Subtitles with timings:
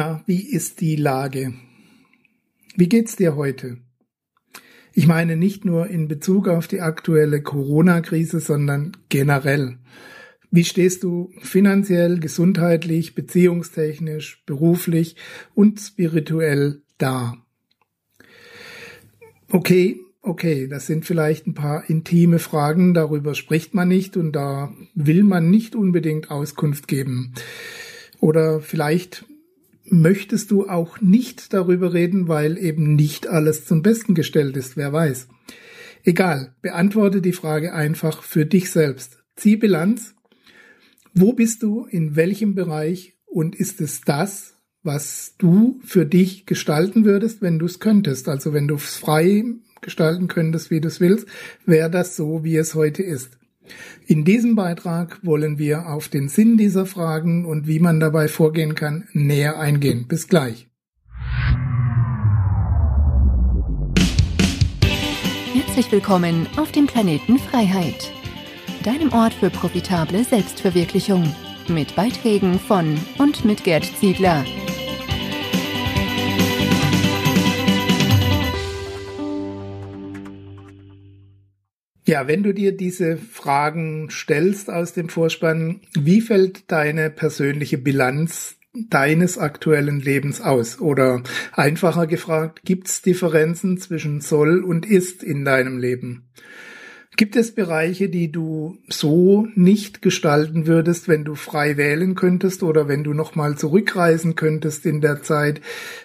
[0.00, 1.54] Na, wie ist die Lage?
[2.76, 3.78] Wie geht's dir heute?
[4.92, 9.78] Ich meine nicht nur in Bezug auf die aktuelle Corona-Krise, sondern generell.
[10.52, 15.16] Wie stehst du finanziell, gesundheitlich, beziehungstechnisch, beruflich
[15.56, 17.34] und spirituell da?
[19.50, 24.72] Okay, okay, das sind vielleicht ein paar intime Fragen, darüber spricht man nicht und da
[24.94, 27.34] will man nicht unbedingt Auskunft geben.
[28.20, 29.24] Oder vielleicht
[29.90, 34.92] möchtest du auch nicht darüber reden, weil eben nicht alles zum Besten gestellt ist, wer
[34.92, 35.28] weiß.
[36.04, 39.22] Egal, beantworte die Frage einfach für dich selbst.
[39.36, 40.14] Zieh Bilanz.
[41.14, 47.04] Wo bist du, in welchem Bereich und ist es das, was du für dich gestalten
[47.04, 48.28] würdest, wenn du es könntest?
[48.28, 49.44] Also wenn du es frei
[49.80, 51.26] gestalten könntest, wie du es willst,
[51.66, 53.37] wäre das so, wie es heute ist.
[54.06, 58.74] In diesem Beitrag wollen wir auf den Sinn dieser Fragen und wie man dabei vorgehen
[58.74, 60.06] kann näher eingehen.
[60.08, 60.68] Bis gleich.
[65.78, 68.12] Herzlich willkommen auf dem Planeten Freiheit,
[68.82, 71.32] deinem Ort für profitable Selbstverwirklichung,
[71.68, 74.44] mit Beiträgen von und mit Gerd Ziegler.
[82.08, 88.56] Ja, wenn du dir diese Fragen stellst aus dem Vorspann, wie fällt deine persönliche Bilanz
[88.72, 90.80] deines aktuellen Lebens aus?
[90.80, 96.30] Oder einfacher gefragt, gibt es Differenzen zwischen soll und ist in deinem Leben?
[97.18, 102.88] Gibt es Bereiche, die du so nicht gestalten würdest, wenn du frei wählen könntest oder
[102.88, 105.60] wenn du nochmal zurückreisen könntest in der Zeit?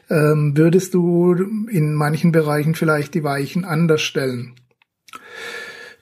[0.10, 1.34] Ähm, würdest du
[1.70, 4.56] in manchen Bereichen vielleicht die Weichen anders stellen?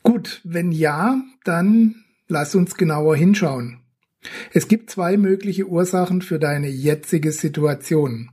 [0.04, 3.82] Gut, wenn ja, dann lass uns genauer hinschauen.
[4.54, 8.30] Es gibt zwei mögliche Ursachen für deine jetzige Situation.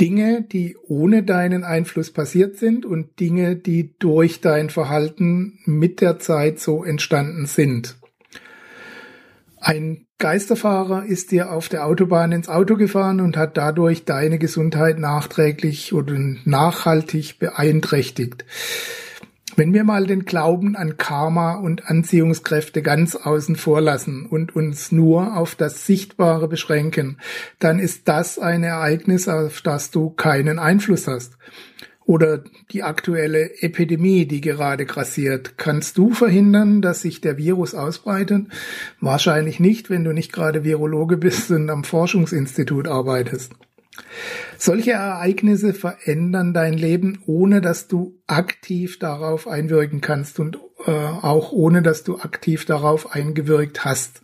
[0.00, 6.18] Dinge, die ohne deinen Einfluss passiert sind und Dinge, die durch dein Verhalten mit der
[6.18, 7.96] Zeit so entstanden sind.
[9.58, 14.98] Ein Geisterfahrer ist dir auf der Autobahn ins Auto gefahren und hat dadurch deine Gesundheit
[14.98, 18.44] nachträglich oder nachhaltig beeinträchtigt.
[19.54, 24.92] Wenn wir mal den Glauben an Karma und Anziehungskräfte ganz außen vor lassen und uns
[24.92, 27.18] nur auf das Sichtbare beschränken,
[27.58, 31.36] dann ist das ein Ereignis, auf das du keinen Einfluss hast.
[32.04, 35.58] Oder die aktuelle Epidemie, die gerade grassiert.
[35.58, 38.46] Kannst du verhindern, dass sich der Virus ausbreitet?
[39.00, 43.52] Wahrscheinlich nicht, wenn du nicht gerade Virologe bist und am Forschungsinstitut arbeitest.
[44.56, 51.52] Solche Ereignisse verändern dein Leben, ohne dass du aktiv darauf einwirken kannst und äh, auch
[51.52, 54.22] ohne dass du aktiv darauf eingewirkt hast.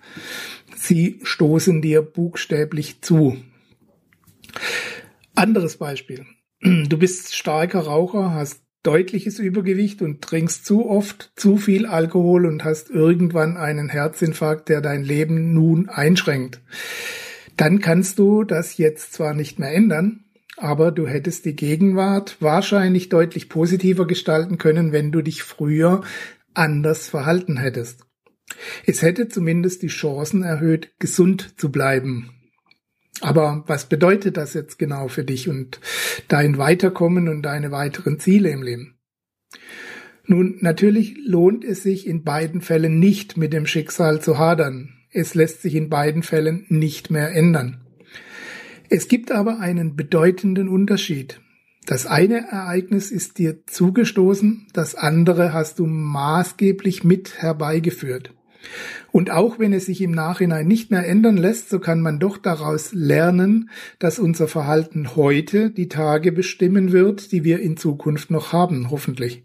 [0.76, 3.36] Sie stoßen dir buchstäblich zu.
[5.34, 6.24] Anderes Beispiel.
[6.60, 12.64] Du bist starker Raucher, hast deutliches Übergewicht und trinkst zu oft zu viel Alkohol und
[12.64, 16.60] hast irgendwann einen Herzinfarkt, der dein Leben nun einschränkt
[17.58, 20.24] dann kannst du das jetzt zwar nicht mehr ändern,
[20.56, 26.02] aber du hättest die Gegenwart wahrscheinlich deutlich positiver gestalten können, wenn du dich früher
[26.54, 28.06] anders verhalten hättest.
[28.86, 32.30] Es hätte zumindest die Chancen erhöht, gesund zu bleiben.
[33.20, 35.80] Aber was bedeutet das jetzt genau für dich und
[36.28, 38.98] dein Weiterkommen und deine weiteren Ziele im Leben?
[40.24, 44.97] Nun, natürlich lohnt es sich in beiden Fällen nicht mit dem Schicksal zu hadern.
[45.10, 47.80] Es lässt sich in beiden Fällen nicht mehr ändern.
[48.90, 51.40] Es gibt aber einen bedeutenden Unterschied.
[51.86, 58.34] Das eine Ereignis ist dir zugestoßen, das andere hast du maßgeblich mit herbeigeführt.
[59.10, 62.36] Und auch wenn es sich im Nachhinein nicht mehr ändern lässt, so kann man doch
[62.36, 68.52] daraus lernen, dass unser Verhalten heute die Tage bestimmen wird, die wir in Zukunft noch
[68.52, 69.44] haben, hoffentlich.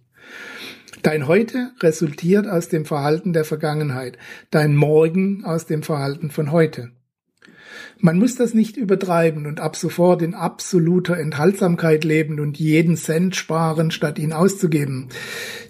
[1.04, 4.18] Dein Heute resultiert aus dem Verhalten der Vergangenheit,
[4.52, 6.92] dein Morgen aus dem Verhalten von heute.
[8.00, 13.36] Man muss das nicht übertreiben und ab sofort in absoluter Enthaltsamkeit leben und jeden Cent
[13.36, 15.10] sparen, statt ihn auszugeben.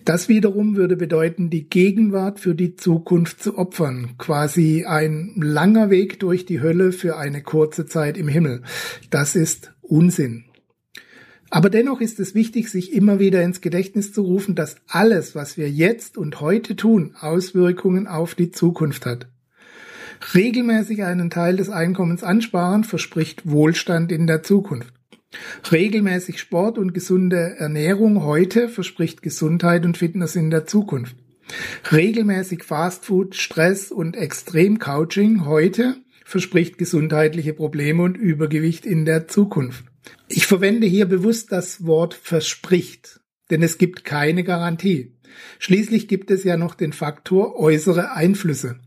[0.06, 6.19] Das wiederum würde bedeuten, die Gegenwart für die Zukunft zu opfern, quasi ein langer Weg
[6.19, 8.62] durch die Hölle für eine kurze Zeit im Himmel.
[9.10, 10.46] Das ist Unsinn.
[11.54, 15.56] Aber dennoch ist es wichtig, sich immer wieder ins Gedächtnis zu rufen, dass alles, was
[15.56, 19.28] wir jetzt und heute tun, Auswirkungen auf die Zukunft hat.
[20.34, 24.96] Regelmäßig einen Teil des Einkommens ansparen verspricht Wohlstand in der Zukunft.
[25.72, 31.16] Regelmäßig Sport und gesunde Ernährung heute verspricht Gesundheit und Fitness in der Zukunft.
[31.92, 39.86] Regelmäßig Fastfood, Stress und Extremcouching heute verspricht gesundheitliche Probleme und Übergewicht in der Zukunft.
[40.28, 45.14] Ich verwende hier bewusst das Wort verspricht, denn es gibt keine Garantie.
[45.60, 48.80] Schließlich gibt es ja noch den Faktor äußere Einflüsse.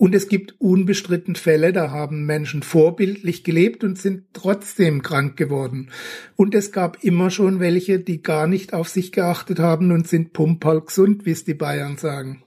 [0.00, 5.90] Und es gibt unbestritten Fälle, da haben Menschen vorbildlich gelebt und sind trotzdem krank geworden.
[6.36, 10.32] Und es gab immer schon welche, die gar nicht auf sich geachtet haben und sind
[10.32, 12.42] pumperl gesund, wie es die Bayern sagen.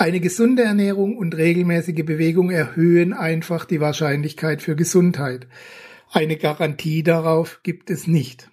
[0.00, 5.46] Eine gesunde Ernährung und regelmäßige Bewegung erhöhen einfach die Wahrscheinlichkeit für Gesundheit.
[6.10, 8.50] Eine Garantie darauf gibt es nicht.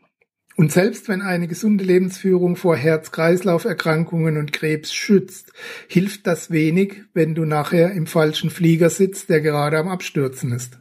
[0.57, 5.53] Und selbst wenn eine gesunde Lebensführung vor Herz-Kreislauf-Erkrankungen und Krebs schützt,
[5.87, 10.79] hilft das wenig, wenn du nachher im falschen Flieger sitzt, der gerade am Abstürzen ist.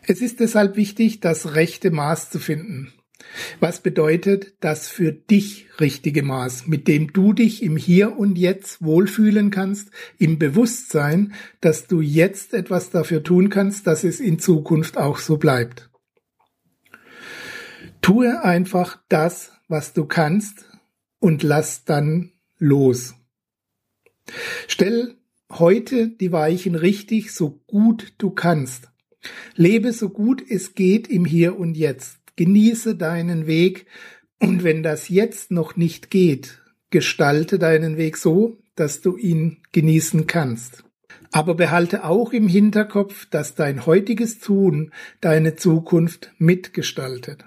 [0.00, 2.90] Es ist deshalb wichtig, das rechte Maß zu finden.
[3.60, 8.82] Was bedeutet das für dich richtige Maß, mit dem du dich im Hier und Jetzt
[8.82, 14.96] wohlfühlen kannst, im Bewusstsein, dass du jetzt etwas dafür tun kannst, dass es in Zukunft
[14.96, 15.90] auch so bleibt.
[18.02, 20.64] Tue einfach das, was du kannst
[21.18, 23.14] und lass dann los.
[24.68, 25.16] Stell
[25.50, 28.88] heute die Weichen richtig, so gut du kannst.
[29.54, 32.25] Lebe so gut es geht im Hier und Jetzt.
[32.36, 33.86] Genieße deinen Weg
[34.40, 40.26] und wenn das jetzt noch nicht geht, gestalte deinen Weg so, dass du ihn genießen
[40.26, 40.84] kannst.
[41.32, 47.44] Aber behalte auch im Hinterkopf, dass dein heutiges Tun deine Zukunft mitgestaltet.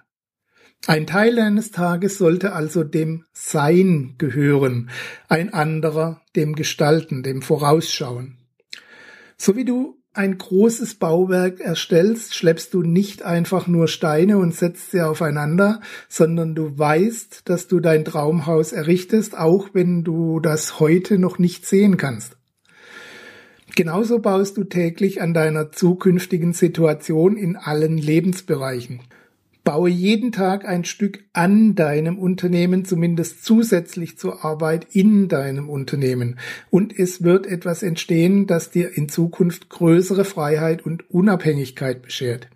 [0.88, 4.90] Ein Teil eines Tages sollte also dem Sein gehören,
[5.28, 8.38] ein anderer dem Gestalten, dem Vorausschauen.
[9.38, 14.92] So wie du ein großes Bauwerk erstellst, schleppst du nicht einfach nur Steine und setzt
[14.92, 21.20] sie aufeinander, sondern du weißt, dass du dein Traumhaus errichtest, auch wenn du das heute
[21.20, 22.38] noch nicht sehen kannst.
[23.76, 29.02] Genauso baust du täglich an deiner zukünftigen Situation in allen Lebensbereichen.
[29.70, 36.40] Baue jeden Tag ein Stück an deinem Unternehmen, zumindest zusätzlich zur Arbeit in deinem Unternehmen.
[36.72, 42.50] Und es wird etwas entstehen, das dir in Zukunft größere Freiheit und Unabhängigkeit beschert.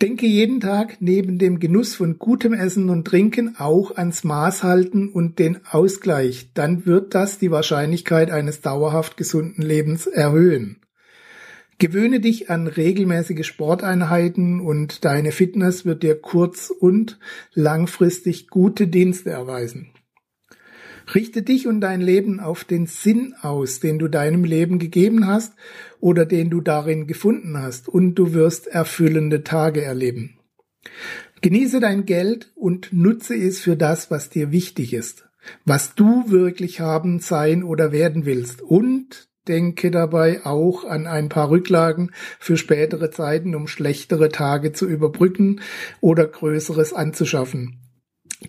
[0.00, 5.08] Denke jeden Tag neben dem Genuss von gutem Essen und Trinken auch ans Maß halten
[5.08, 6.52] und den Ausgleich.
[6.54, 10.76] Dann wird das die Wahrscheinlichkeit eines dauerhaft gesunden Lebens erhöhen.
[11.80, 17.20] Gewöhne dich an regelmäßige Sporteinheiten und deine Fitness wird dir kurz- und
[17.54, 19.90] langfristig gute Dienste erweisen.
[21.14, 25.54] Richte dich und dein Leben auf den Sinn aus, den du deinem Leben gegeben hast
[26.00, 30.38] oder den du darin gefunden hast, und du wirst erfüllende Tage erleben.
[31.42, 35.28] Genieße dein Geld und nutze es für das, was dir wichtig ist,
[35.64, 41.50] was du wirklich haben, sein oder werden willst und denke dabei auch an ein paar
[41.50, 45.60] Rücklagen für spätere Zeiten, um schlechtere Tage zu überbrücken
[46.00, 47.80] oder Größeres anzuschaffen.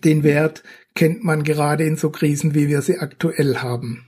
[0.04, 0.62] Den Wert
[0.94, 4.06] kennt man gerade in so Krisen, wie wir sie aktuell haben.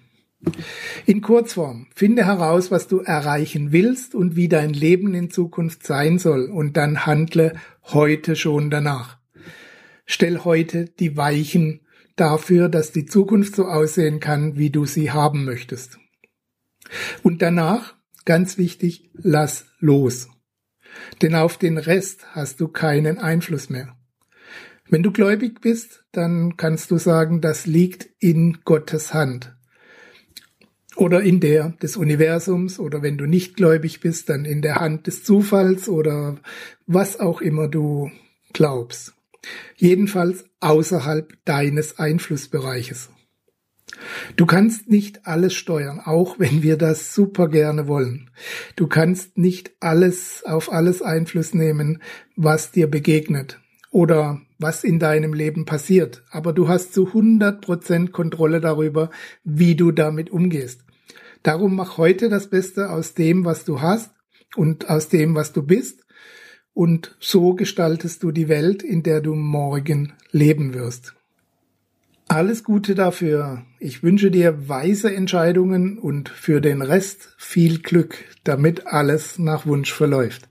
[1.06, 6.19] In Kurzform, finde heraus, was du erreichen willst und wie dein Leben in Zukunft sein
[6.19, 7.55] soll und dann handle
[7.85, 9.19] heute schon danach.
[10.05, 11.81] Stell heute die Weichen
[12.17, 15.99] dafür, dass die Zukunft so aussehen kann, wie du sie haben möchtest.
[17.23, 20.29] Und danach, ganz wichtig, lass los.
[21.23, 23.96] Denn auf den Rest hast du keinen Einfluss mehr.
[24.89, 29.56] Wenn du gläubig bist, dann kannst du sagen, das liegt in Gottes Hand.
[30.96, 35.06] Oder in der des Universums, oder wenn du nicht gläubig bist, dann in der Hand
[35.06, 36.39] des Zufalls oder
[36.87, 38.11] was auch immer du
[38.53, 39.15] glaubst.
[39.77, 43.08] Jedenfalls außerhalb deines Einflussbereiches.
[44.37, 48.31] Du kannst nicht alles steuern, auch wenn wir das super gerne wollen.
[48.77, 52.03] Du kannst nicht alles auf alles Einfluss nehmen,
[52.37, 56.22] was dir begegnet oder was in deinem Leben passiert.
[56.31, 59.11] Aber du hast zu 100 Prozent Kontrolle darüber,
[59.44, 60.84] wie du damit umgehst.
[61.43, 64.13] Darum mach heute das Beste aus dem, was du hast
[64.56, 66.05] und aus dem, was du bist.
[66.75, 71.15] Und so gestaltest du die Welt, in der du morgen leben wirst.
[72.32, 73.60] Alles Gute dafür.
[73.79, 79.93] Ich wünsche dir weise Entscheidungen und für den Rest viel Glück, damit alles nach Wunsch
[79.93, 80.48] verläuft.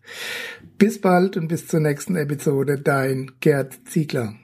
[0.77, 2.79] Bis bald und bis zur nächsten Episode.
[2.79, 4.35] Dein Gerd Ziegler.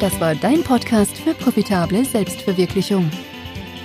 [0.00, 3.10] Das war dein Podcast für profitable Selbstverwirklichung.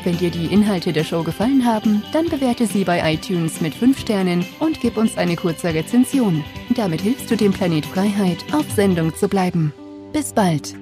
[0.05, 4.00] Wenn dir die Inhalte der Show gefallen haben, dann bewerte sie bei iTunes mit 5
[4.00, 6.41] Sternen und gib uns eine kurze Rezension.
[6.74, 9.74] Damit hilfst du dem Planet Freiheit, auf Sendung zu bleiben.
[10.13, 10.74] Bis bald.